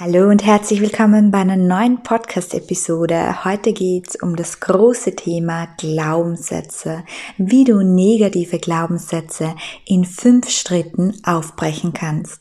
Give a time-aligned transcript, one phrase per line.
[0.00, 3.44] Hallo und herzlich willkommen bei einer neuen Podcast-Episode.
[3.44, 7.04] Heute geht's um das große Thema Glaubenssätze,
[7.36, 9.54] wie du negative Glaubenssätze
[9.84, 12.40] in fünf Schritten aufbrechen kannst.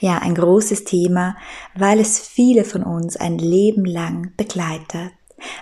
[0.00, 1.36] Ja, ein großes Thema,
[1.76, 5.12] weil es viele von uns ein Leben lang begleitet.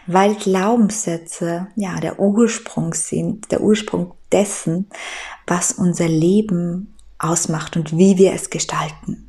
[0.06, 4.88] Weil Glaubenssätze, ja, der Ursprung sind, der Ursprung dessen,
[5.46, 9.23] was unser Leben ausmacht und wie wir es gestalten.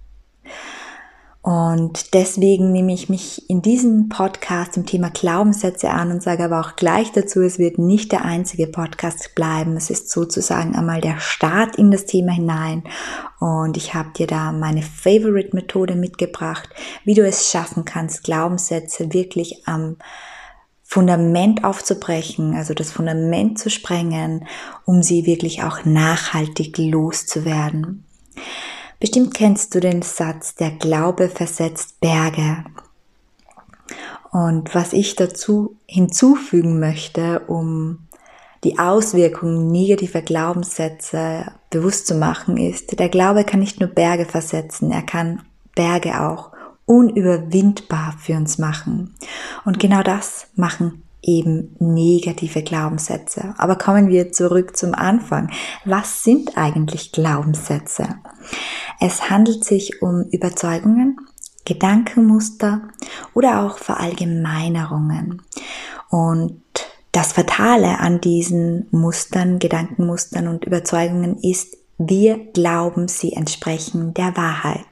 [1.46, 6.60] Und deswegen nehme ich mich in diesem Podcast dem Thema Glaubenssätze an und sage aber
[6.60, 9.78] auch gleich dazu, es wird nicht der einzige Podcast bleiben.
[9.78, 12.82] Es ist sozusagen einmal der Start in das Thema hinein.
[13.40, 16.68] Und ich habe dir da meine Favorite-Methode mitgebracht,
[17.04, 19.98] wie du es schaffen kannst, Glaubenssätze wirklich am
[20.82, 24.48] Fundament aufzubrechen, also das Fundament zu sprengen,
[24.84, 28.04] um sie wirklich auch nachhaltig loszuwerden.
[29.00, 32.64] Bestimmt kennst du den Satz, der Glaube versetzt Berge.
[34.32, 38.08] Und was ich dazu hinzufügen möchte, um
[38.64, 44.92] die Auswirkungen negativer Glaubenssätze bewusst zu machen, ist, der Glaube kann nicht nur Berge versetzen,
[44.92, 45.44] er kann
[45.76, 46.52] Berge auch
[46.86, 49.16] unüberwindbar für uns machen.
[49.66, 53.54] Und genau das machen eben negative Glaubenssätze.
[53.58, 55.52] Aber kommen wir zurück zum Anfang.
[55.84, 58.08] Was sind eigentlich Glaubenssätze?
[59.00, 61.18] Es handelt sich um Überzeugungen,
[61.66, 62.82] Gedankenmuster
[63.34, 65.42] oder auch Verallgemeinerungen.
[66.10, 66.62] Und
[67.12, 74.86] das Fatale an diesen Mustern, Gedankenmustern und Überzeugungen ist, wir glauben, sie entsprechen der Wahrheit.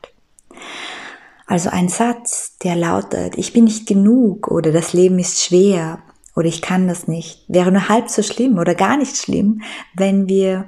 [1.46, 6.00] Also ein Satz, der lautet, ich bin nicht genug oder das Leben ist schwer
[6.36, 9.62] oder ich kann das nicht, wäre nur halb so schlimm oder gar nicht schlimm,
[9.96, 10.66] wenn wir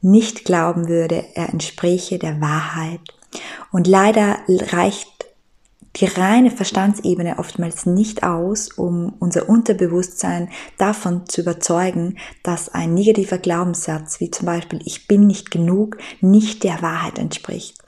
[0.00, 3.00] nicht glauben würde, er entspräche der Wahrheit.
[3.72, 5.08] Und leider reicht
[5.96, 13.38] die reine Verstandsebene oftmals nicht aus, um unser Unterbewusstsein davon zu überzeugen, dass ein negativer
[13.38, 17.78] Glaubenssatz wie zum Beispiel ich bin nicht genug nicht der Wahrheit entspricht.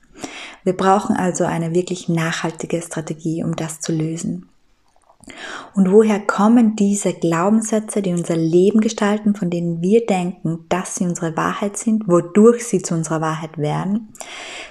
[0.64, 4.48] Wir brauchen also eine wirklich nachhaltige Strategie, um das zu lösen.
[5.74, 11.04] Und woher kommen diese Glaubenssätze, die unser Leben gestalten, von denen wir denken, dass sie
[11.04, 14.12] unsere Wahrheit sind, wodurch sie zu unserer Wahrheit werden?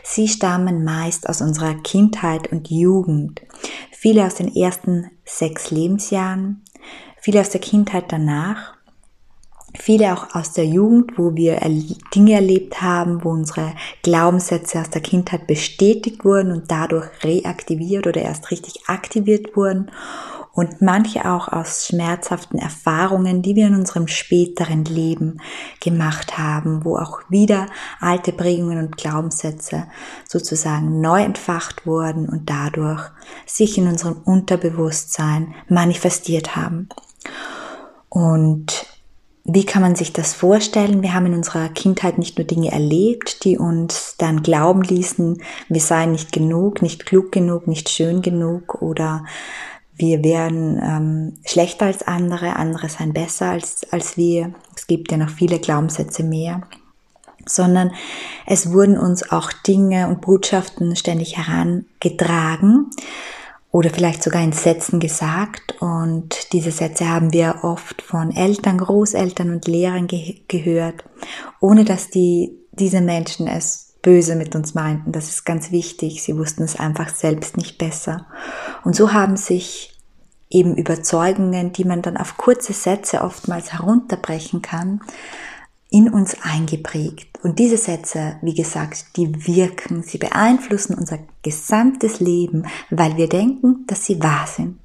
[0.03, 3.41] Sie stammen meist aus unserer Kindheit und Jugend.
[3.91, 6.63] Viele aus den ersten sechs Lebensjahren,
[7.19, 8.74] viele aus der Kindheit danach,
[9.77, 11.59] viele auch aus der Jugend, wo wir
[12.13, 18.21] Dinge erlebt haben, wo unsere Glaubenssätze aus der Kindheit bestätigt wurden und dadurch reaktiviert oder
[18.21, 19.91] erst richtig aktiviert wurden
[20.55, 25.41] und manche auch aus schmerzhaften Erfahrungen, die wir in unserem späteren Leben
[25.81, 27.67] gemacht haben, wo auch wieder
[27.99, 29.87] alte Prägungen und Glaubenssätze
[30.25, 33.01] sozusagen neu entfacht wurden und dadurch
[33.45, 36.87] sich in unserem Unterbewusstsein manifestiert haben.
[38.07, 38.85] Und
[39.47, 41.03] wie kann man sich das vorstellen?
[41.03, 45.39] Wir haben in unserer Kindheit nicht nur Dinge erlebt, die uns dann glauben ließen,
[45.69, 49.23] wir seien nicht genug, nicht klug genug, nicht schön genug oder
[49.95, 54.51] wir wären ähm, schlechter als andere, andere seien besser als, als wir.
[54.75, 56.63] Es gibt ja noch viele Glaubenssätze mehr.
[57.47, 57.91] Sondern
[58.47, 62.89] es wurden uns auch Dinge und Botschaften ständig herangetragen
[63.75, 65.75] oder vielleicht sogar in Sätzen gesagt.
[65.81, 71.03] Und diese Sätze haben wir oft von Eltern, Großeltern und Lehrern ge gehört,
[71.59, 75.11] ohne dass die, diese Menschen es böse mit uns meinten.
[75.11, 76.23] Das ist ganz wichtig.
[76.23, 78.27] Sie wussten es einfach selbst nicht besser.
[78.85, 79.99] Und so haben sich
[80.49, 85.01] eben Überzeugungen, die man dann auf kurze Sätze oftmals herunterbrechen kann,
[85.89, 87.39] in uns eingeprägt.
[87.43, 93.85] Und diese Sätze, wie gesagt, die wirken, sie beeinflussen unser gesamtes Leben, weil wir denken,
[93.87, 94.79] dass sie wahr sind.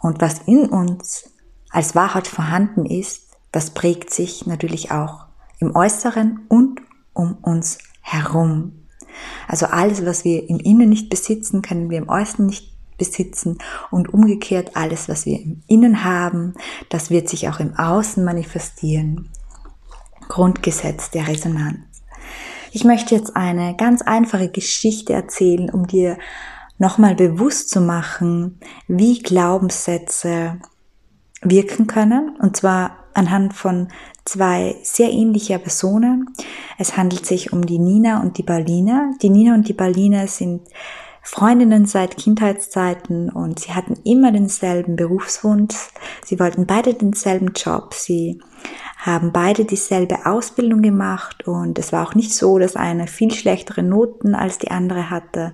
[0.00, 1.30] Und was in uns
[1.70, 3.22] als Wahrheit vorhanden ist,
[3.52, 5.26] das prägt sich natürlich auch
[5.58, 6.80] im Äußeren und
[7.14, 8.86] um uns herum.
[9.48, 13.58] Also alles, was wir im Innen nicht besitzen, können wir im Äußeren nicht besitzen
[13.90, 16.54] und umgekehrt alles, was wir im Innen haben,
[16.88, 19.28] das wird sich auch im Außen manifestieren.
[20.28, 21.78] Grundgesetz der Resonanz.
[22.72, 26.18] Ich möchte jetzt eine ganz einfache Geschichte erzählen, um dir
[26.78, 30.58] nochmal bewusst zu machen, wie Glaubenssätze
[31.42, 32.36] wirken können.
[32.40, 33.88] Und zwar anhand von
[34.24, 36.28] zwei sehr ähnlicher Personen.
[36.78, 39.12] Es handelt sich um die Nina und die Berliner.
[39.22, 40.62] Die Nina und die Berliner sind
[41.26, 45.74] Freundinnen seit Kindheitszeiten und sie hatten immer denselben Berufswunsch.
[46.24, 47.94] Sie wollten beide denselben Job.
[47.94, 48.40] Sie
[48.96, 53.82] haben beide dieselbe Ausbildung gemacht und es war auch nicht so, dass eine viel schlechtere
[53.82, 55.52] Noten als die andere hatte.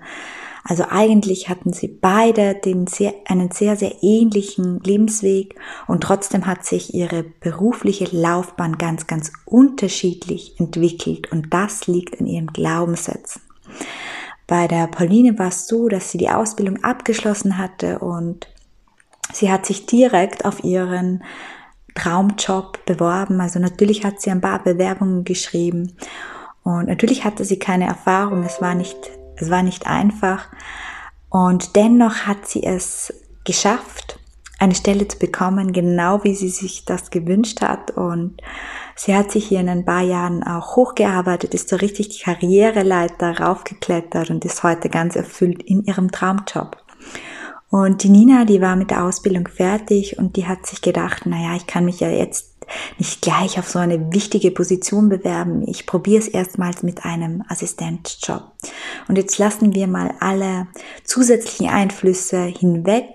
[0.62, 6.66] Also eigentlich hatten sie beide den sehr, einen sehr, sehr ähnlichen Lebensweg und trotzdem hat
[6.66, 13.40] sich ihre berufliche Laufbahn ganz, ganz unterschiedlich entwickelt und das liegt in ihren Glaubenssätzen.
[14.52, 18.48] Bei der Pauline war es so, dass sie die Ausbildung abgeschlossen hatte und
[19.32, 21.24] sie hat sich direkt auf ihren
[21.94, 23.40] Traumjob beworben.
[23.40, 25.96] Also natürlich hat sie ein paar Bewerbungen geschrieben
[26.64, 28.42] und natürlich hatte sie keine Erfahrung.
[28.42, 28.98] Es war nicht,
[29.36, 30.50] es war nicht einfach.
[31.30, 33.10] Und dennoch hat sie es
[33.44, 34.18] geschafft,
[34.62, 37.90] eine Stelle zu bekommen, genau wie sie sich das gewünscht hat.
[37.90, 38.36] Und
[38.94, 43.40] sie hat sich hier in ein paar Jahren auch hochgearbeitet, ist so richtig die Karriereleiter
[43.40, 46.76] raufgeklettert und ist heute ganz erfüllt in ihrem Traumjob.
[47.70, 51.56] Und die Nina, die war mit der Ausbildung fertig und die hat sich gedacht, naja,
[51.56, 52.52] ich kann mich ja jetzt
[52.98, 55.66] nicht gleich auf so eine wichtige Position bewerben.
[55.66, 58.52] Ich probiere es erstmals mit einem Assistenzjob.
[59.08, 60.68] Und jetzt lassen wir mal alle
[61.02, 63.06] zusätzlichen Einflüsse hinweg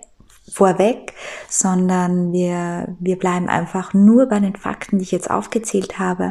[0.52, 1.14] vorweg,
[1.50, 6.30] sondern wir, wir bleiben einfach nur bei den Fakten, die ich jetzt aufgezählt habe.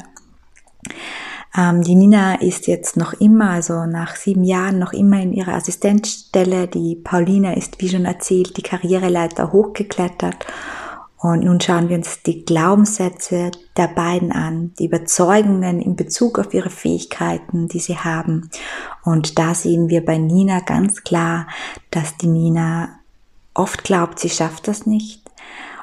[1.57, 5.55] Ähm, die Nina ist jetzt noch immer, also nach sieben Jahren noch immer in ihrer
[5.55, 6.69] Assistenzstelle.
[6.69, 10.47] Die Paulina ist, wie schon erzählt, die Karriereleiter hochgeklettert.
[11.19, 16.53] Und nun schauen wir uns die Glaubenssätze der beiden an, die Überzeugungen in Bezug auf
[16.53, 18.51] ihre Fähigkeiten, die sie haben.
[19.03, 21.49] Und da sehen wir bei Nina ganz klar,
[21.91, 23.01] dass die Nina
[23.56, 25.23] Oft glaubt, sie schafft das nicht.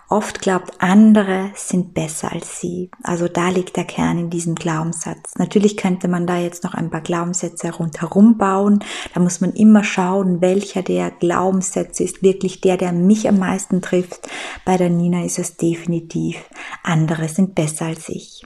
[0.07, 2.91] Oft glaubt, andere sind besser als sie.
[3.01, 5.33] Also da liegt der Kern in diesem Glaubenssatz.
[5.39, 8.83] Natürlich könnte man da jetzt noch ein paar Glaubenssätze rundherum bauen.
[9.15, 13.81] Da muss man immer schauen, welcher der Glaubenssätze ist wirklich der, der mich am meisten
[13.81, 14.29] trifft.
[14.65, 16.37] Bei der Nina ist es definitiv,
[16.83, 18.45] andere sind besser als ich.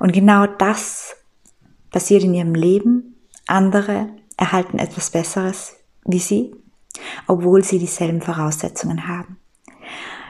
[0.00, 1.14] Und genau das
[1.92, 3.14] passiert in ihrem Leben.
[3.46, 6.52] Andere erhalten etwas Besseres wie sie
[7.26, 9.38] obwohl sie dieselben Voraussetzungen haben.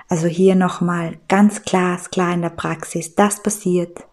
[0.08, 4.04] Also hier nochmal ganz klar, klar in der Praxis, das passiert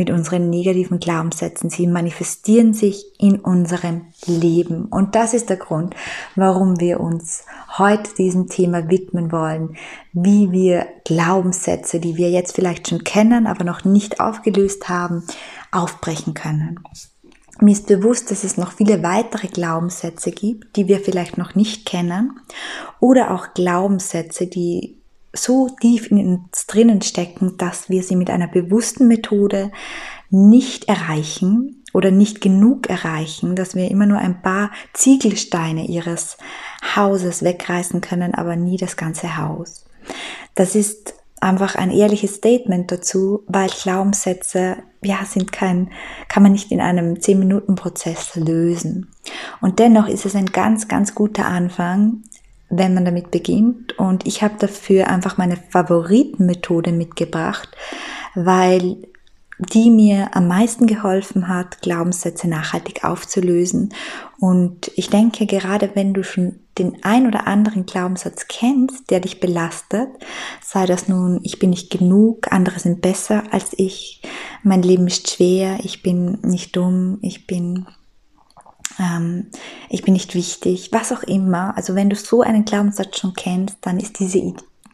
[0.00, 1.68] mit unseren negativen Glaubenssätzen.
[1.68, 4.86] Sie manifestieren sich in unserem Leben.
[4.86, 5.94] Und das ist der Grund,
[6.36, 7.44] warum wir uns
[7.76, 9.76] heute diesem Thema widmen wollen,
[10.14, 15.24] wie wir Glaubenssätze, die wir jetzt vielleicht schon kennen, aber noch nicht aufgelöst haben,
[15.70, 16.80] aufbrechen können.
[17.60, 21.84] Mir ist bewusst, dass es noch viele weitere Glaubenssätze gibt, die wir vielleicht noch nicht
[21.84, 22.40] kennen
[23.00, 25.00] oder auch Glaubenssätze, die
[25.32, 29.70] so tief in uns drinnen stecken, dass wir sie mit einer bewussten Methode
[30.30, 36.36] nicht erreichen oder nicht genug erreichen, dass wir immer nur ein paar Ziegelsteine ihres
[36.96, 39.84] Hauses wegreißen können, aber nie das ganze Haus.
[40.54, 45.90] Das ist einfach ein ehrliches Statement dazu, weil Glaubenssätze, ja, sind kein,
[46.28, 49.10] kann man nicht in einem 10-Minuten-Prozess lösen.
[49.60, 52.22] Und dennoch ist es ein ganz, ganz guter Anfang,
[52.68, 53.98] wenn man damit beginnt.
[53.98, 57.68] Und ich habe dafür einfach meine Favoritenmethode mitgebracht,
[58.34, 58.98] weil
[59.72, 63.92] die mir am meisten geholfen hat, Glaubenssätze nachhaltig aufzulösen.
[64.38, 69.38] Und ich denke, gerade wenn du schon den ein oder anderen Glaubenssatz kennst, der dich
[69.38, 70.08] belastet,
[70.62, 74.22] sei das nun, ich bin nicht genug, andere sind besser als ich,
[74.62, 77.86] mein Leben ist schwer, ich bin nicht dumm, ich bin
[78.98, 79.46] ähm,
[79.88, 81.76] ich bin nicht wichtig, was auch immer.
[81.76, 84.38] Also wenn du so einen Glaubenssatz schon kennst, dann ist diese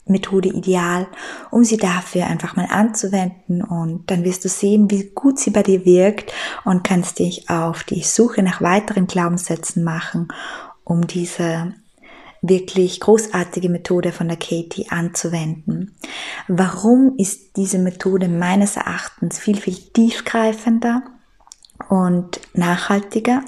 [0.06, 1.08] Methode ideal,
[1.50, 5.62] um sie dafür einfach mal anzuwenden und dann wirst du sehen, wie gut sie bei
[5.62, 6.32] dir wirkt
[6.64, 10.28] und kannst dich auf die Suche nach weiteren Glaubenssätzen machen,
[10.84, 11.75] um diese
[12.42, 15.96] wirklich großartige Methode von der Katie anzuwenden.
[16.46, 21.02] Warum ist diese Methode meines Erachtens viel, viel tiefgreifender
[21.88, 23.42] und nachhaltiger?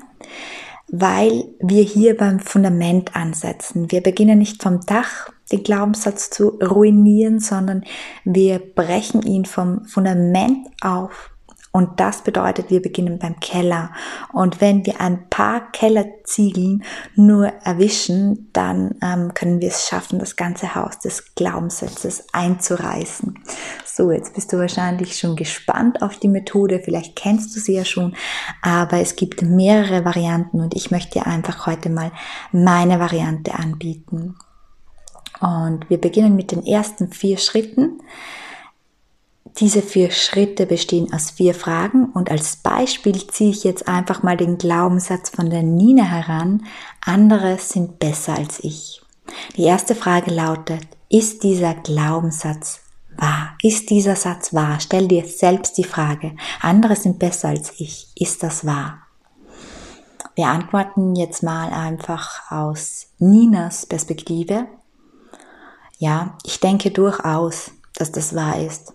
[0.89, 3.93] Weil wir hier beim Fundament ansetzen.
[3.93, 7.85] Wir beginnen nicht vom Dach, den Glaubenssatz zu ruinieren, sondern
[8.25, 11.31] wir brechen ihn vom Fundament auf.
[11.71, 13.93] Und das bedeutet, wir beginnen beim Keller.
[14.33, 16.83] Und wenn wir ein paar Kellerziegeln
[17.15, 23.39] nur erwischen, dann ähm, können wir es schaffen, das ganze Haus des Glaubenssatzes einzureißen.
[23.85, 26.81] So, jetzt bist du wahrscheinlich schon gespannt auf die Methode.
[26.83, 28.17] Vielleicht kennst du sie ja schon,
[28.63, 32.13] aber es gibt mehrere Varianten und ich möchte dir einfach heute mal
[32.51, 34.37] meine Variante anbieten.
[35.41, 38.01] Und wir beginnen mit den ersten vier Schritten.
[39.61, 44.37] diese vier Schritte bestehen aus vier Fragen und als Beispiel ziehe ich jetzt einfach mal
[44.37, 46.65] den Glaubenssatz von der Nina heran,
[47.05, 49.03] andere sind besser als ich.
[49.57, 52.81] Die erste Frage lautet, ist dieser Glaubenssatz
[53.17, 53.57] wahr?
[53.63, 54.79] Ist dieser Satz wahr?
[54.81, 58.09] Stell dir selbst die Frage, andere sind besser als ich.
[58.15, 59.01] Ist das wahr?
[60.37, 64.69] Wir antworten jetzt mal einfach aus Ninas Perspektive.
[65.99, 68.95] Ja, ich denke durchaus, dass das wahr ist.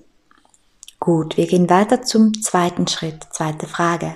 [0.99, 4.15] Gut, wir gehen weiter zum zweiten Schritt, zweite Frage.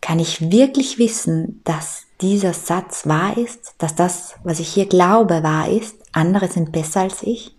[0.00, 5.42] Kann ich wirklich wissen, dass dieser Satz wahr ist, dass das, was ich hier glaube,
[5.42, 7.56] wahr ist, andere sind besser als ich?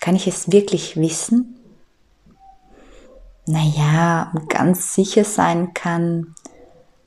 [0.00, 1.56] Kann ich es wirklich wissen?
[3.46, 6.36] Naja, ganz sicher sein kann,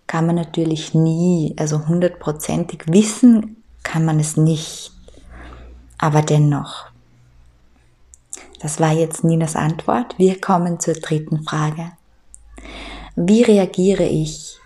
[0.06, 4.92] kann man natürlich nie, also hundertprozentig wissen kann man es nicht.
[6.00, 6.88] Aber dennoch,
[8.62, 10.18] das war jetzt Ninas Antwort.
[10.18, 11.92] Wir kommen zur dritten Frage.
[13.16, 14.58] Wie reagiere ich,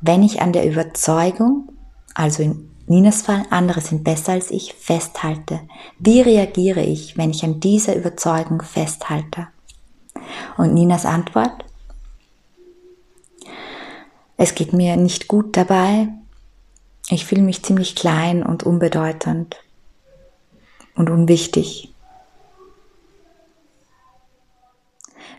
[0.00, 1.72] wenn ich an der Überzeugung,
[2.14, 5.60] also in Ninas Fall, andere sind besser als ich, festhalte?
[5.98, 9.48] Wie reagiere ich, wenn ich an dieser Überzeugung festhalte?
[10.56, 11.64] Und Ninas Antwort?
[14.36, 16.08] Es geht mir nicht gut dabei.
[17.08, 19.56] Ich fühle mich ziemlich klein und unbedeutend
[20.96, 21.92] und unwichtig.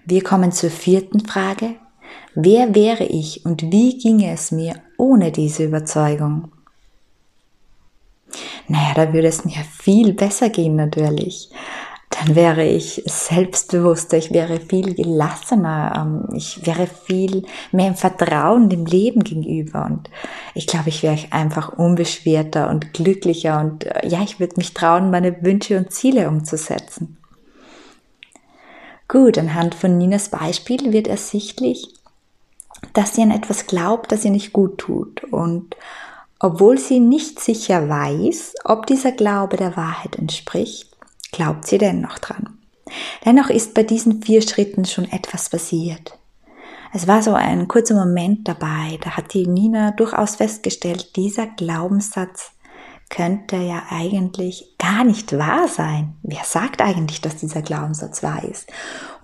[0.06, 1.76] Wir kommen zur vierten Frage.
[2.34, 6.52] Wer wäre ich und wie ginge es mir ohne diese Überzeugung?
[8.70, 11.50] Naja, da würde es mir viel besser gehen natürlich.
[12.20, 18.70] Dann wäre ich selbstbewusster, ich wäre viel gelassener, ähm, ich wäre viel mehr im Vertrauen
[18.70, 20.10] dem Leben gegenüber und
[20.56, 25.12] ich glaube, ich wäre einfach unbeschwerter und glücklicher und äh, ja, ich würde mich trauen,
[25.12, 27.18] meine Wünsche und Ziele umzusetzen.
[29.08, 31.94] Gut, anhand von Ninas Beispiel wird ersichtlich,
[32.94, 35.24] dass sie an etwas glaubt, das ihr nicht gut tut.
[35.26, 35.78] Und
[36.40, 40.87] obwohl sie nicht sicher weiß, ob dieser Glaube der Wahrheit entspricht,
[41.38, 42.58] glaubt sie dennoch dran.
[43.24, 46.18] Dennoch ist bei diesen vier Schritten schon etwas passiert.
[46.94, 52.54] Es war so ein kurzer Moment dabei, da hat die Nina durchaus festgestellt, dieser Glaubenssatz
[53.10, 56.16] könnte ja eigentlich gar nicht wahr sein.
[56.24, 58.68] Wer sagt eigentlich, dass dieser Glaubenssatz wahr ist?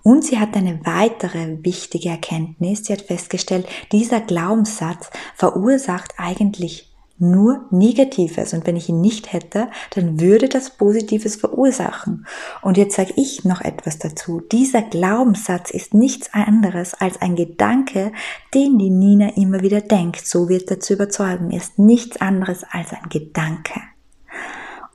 [0.04, 2.86] Und sie hat eine weitere wichtige Erkenntnis.
[2.86, 9.70] Sie hat festgestellt, dieser Glaubenssatz verursacht eigentlich nur Negatives und wenn ich ihn nicht hätte,
[9.92, 12.26] dann würde das Positives verursachen.
[12.62, 14.42] Und jetzt sage ich noch etwas dazu.
[14.52, 18.12] Dieser Glaubenssatz ist nichts anderes als ein Gedanke,
[18.54, 20.28] den die Nina immer wieder denkt.
[20.28, 21.52] So wird er zu überzeugen.
[21.52, 23.80] Er ist nichts anderes als ein Gedanke.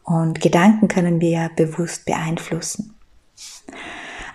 [0.03, 2.95] Und Gedanken können wir ja bewusst beeinflussen.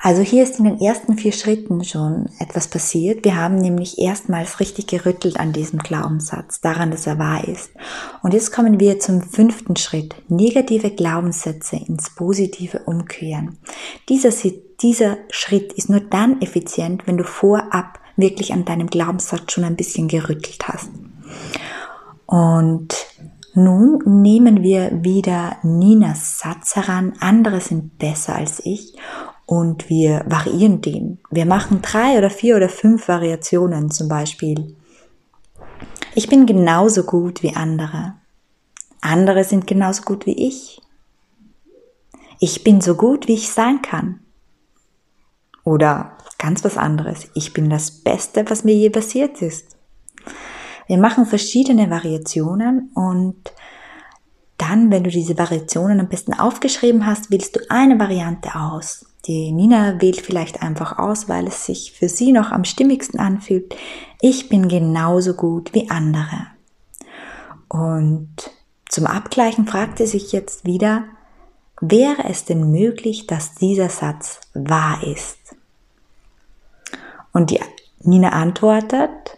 [0.05, 3.23] Also hier ist in den ersten vier Schritten schon etwas passiert.
[3.23, 7.71] Wir haben nämlich erstmals richtig gerüttelt an diesem Glaubenssatz, daran, dass er wahr ist.
[8.21, 10.13] Und jetzt kommen wir zum fünften Schritt.
[10.27, 13.59] Negative Glaubenssätze ins Positive umkehren.
[14.09, 14.31] Dieser,
[14.81, 19.77] dieser Schritt ist nur dann effizient, wenn du vorab wirklich an deinem Glaubenssatz schon ein
[19.77, 20.89] bisschen gerüttelt hast.
[22.25, 22.93] Und
[23.55, 28.97] nun nehmen wir wieder Ninas Satz heran, andere sind besser als ich
[29.53, 31.19] und wir variieren den.
[31.29, 34.75] Wir machen drei oder vier oder fünf Variationen zum Beispiel.
[36.15, 38.15] Ich bin genauso gut wie andere.
[39.01, 40.81] Andere sind genauso gut wie ich.
[42.39, 44.21] Ich bin so gut, wie ich sein kann.
[45.63, 47.29] Oder ganz was anderes.
[47.35, 49.77] Ich bin das Beste, was mir je passiert ist.
[50.87, 53.53] Wir machen verschiedene Variationen und
[54.57, 59.12] dann, wenn du diese Variationen am besten aufgeschrieben hast, wählst du eine Variante aus.
[59.25, 63.73] Die Nina wählt vielleicht einfach aus, weil es sich für sie noch am stimmigsten anfühlt.
[64.19, 66.47] Ich bin genauso gut wie andere.
[67.69, 68.51] Und
[68.89, 71.05] zum Abgleichen fragt sie sich jetzt wieder,
[71.79, 75.37] wäre es denn möglich, dass dieser Satz wahr ist?
[77.31, 77.59] Und die
[77.99, 79.37] Nina antwortet,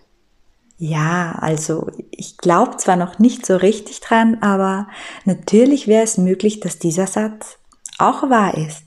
[0.77, 4.87] ja, also ich glaube zwar noch nicht so richtig dran, aber
[5.23, 7.57] natürlich wäre es möglich, dass dieser Satz
[7.97, 8.84] auch wahr ist.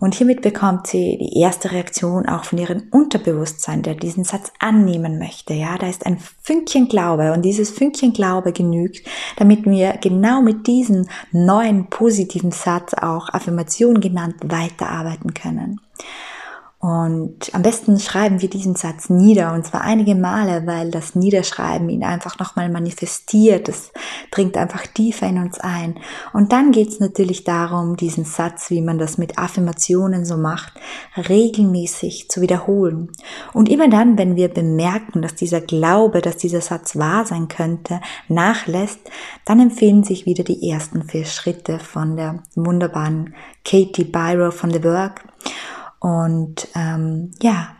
[0.00, 5.18] Und hiermit bekommt sie die erste Reaktion auch von ihrem Unterbewusstsein, der diesen Satz annehmen
[5.18, 5.54] möchte.
[5.54, 10.68] Ja, da ist ein Fünkchen Glaube und dieses Fünkchen Glaube genügt, damit wir genau mit
[10.68, 15.80] diesem neuen positiven Satz auch Affirmation genannt weiterarbeiten können.
[16.88, 21.90] Und am besten schreiben wir diesen Satz nieder und zwar einige Male, weil das Niederschreiben
[21.90, 23.68] ihn einfach nochmal manifestiert.
[23.68, 23.92] Es
[24.30, 26.00] dringt einfach tiefer in uns ein.
[26.32, 30.72] Und dann geht es natürlich darum, diesen Satz, wie man das mit Affirmationen so macht,
[31.14, 33.10] regelmäßig zu wiederholen.
[33.52, 38.00] Und immer dann, wenn wir bemerken, dass dieser Glaube, dass dieser Satz wahr sein könnte,
[38.28, 39.00] nachlässt,
[39.44, 44.82] dann empfehlen sich wieder die ersten vier Schritte von der wunderbaren Katie Byro von The
[44.84, 45.27] Work.
[46.00, 47.76] Und ähm, ja,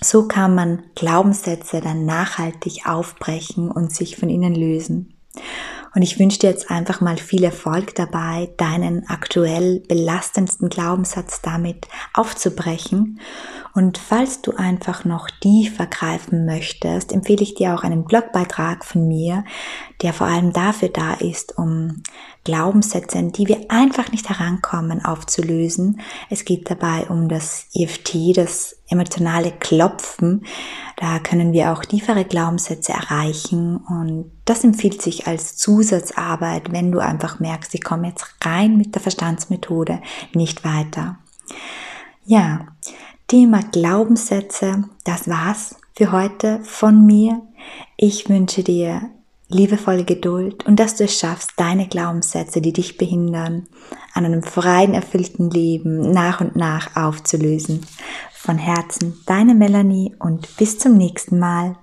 [0.00, 5.14] so kann man Glaubenssätze dann nachhaltig aufbrechen und sich von ihnen lösen.
[5.94, 11.88] Und ich wünsche dir jetzt einfach mal viel Erfolg dabei, deinen aktuell belastendsten Glaubenssatz damit
[12.12, 13.18] aufzubrechen.
[13.72, 19.08] Und falls du einfach noch tiefer greifen möchtest, empfehle ich dir auch einen Blogbeitrag von
[19.08, 19.44] mir,
[20.02, 22.02] der vor allem dafür da ist, um
[22.44, 26.00] Glaubenssätze, an die wir einfach nicht herankommen, aufzulösen.
[26.30, 30.44] Es geht dabei um das EFT, das emotionale Klopfen.
[30.96, 37.00] Da können wir auch tiefere Glaubenssätze erreichen und das empfiehlt sich als Zusatzarbeit, wenn du
[37.00, 40.00] einfach merkst, ich komme jetzt rein mit der Verstandsmethode
[40.32, 41.18] nicht weiter.
[42.24, 42.66] Ja,
[43.26, 47.42] Thema Glaubenssätze, das war's für heute von mir.
[47.96, 49.10] Ich wünsche dir
[49.48, 53.68] liebevolle Geduld und dass du es schaffst, deine Glaubenssätze, die dich behindern,
[54.12, 57.86] an einem freien, erfüllten Leben nach und nach aufzulösen.
[58.32, 61.76] Von Herzen, deine Melanie und bis zum nächsten Mal.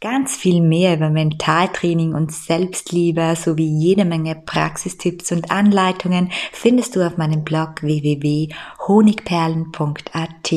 [0.00, 7.06] Ganz viel mehr über Mentaltraining und Selbstliebe sowie jede Menge Praxistipps und Anleitungen findest du
[7.06, 10.52] auf meinem Blog www.honigperlen.at.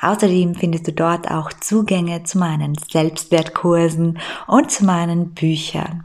[0.00, 6.04] Außerdem findest du dort auch Zugänge zu meinen Selbstwertkursen und zu meinen Büchern.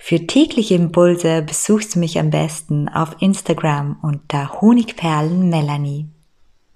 [0.00, 6.08] Für tägliche Impulse besuchst du mich am besten auf Instagram unter Honigperlen Melanie.